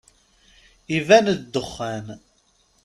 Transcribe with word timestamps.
Iban-d 0.97 1.37
ddexxan. 1.39 2.05